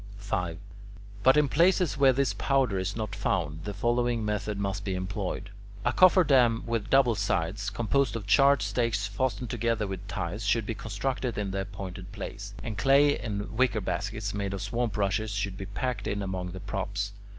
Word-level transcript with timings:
5. 0.17 0.57
But 1.21 1.37
in 1.37 1.47
places 1.47 1.95
where 1.95 2.11
this 2.11 2.33
powder 2.33 2.79
is 2.79 2.95
not 2.95 3.13
found, 3.15 3.65
the 3.65 3.73
following 3.75 4.25
method 4.25 4.57
must 4.57 4.83
be 4.83 4.95
employed. 4.95 5.51
A 5.85 5.93
cofferdam 5.93 6.63
with 6.65 6.89
double 6.89 7.13
sides, 7.13 7.69
composed 7.69 8.15
of 8.15 8.25
charred 8.25 8.63
stakes 8.63 9.05
fastened 9.05 9.51
together 9.51 9.85
with 9.85 10.07
ties, 10.07 10.43
should 10.43 10.65
be 10.65 10.73
constructed 10.73 11.37
in 11.37 11.51
the 11.51 11.61
appointed 11.61 12.11
place, 12.11 12.55
and 12.63 12.79
clay 12.79 13.19
in 13.19 13.55
wicker 13.55 13.79
baskets 13.79 14.33
made 14.33 14.55
of 14.55 14.63
swamp 14.63 14.97
rushes 14.97 15.29
should 15.29 15.55
be 15.55 15.67
packed 15.67 16.07
in 16.07 16.23
among 16.23 16.49
the 16.53 16.59
props. 16.59 17.11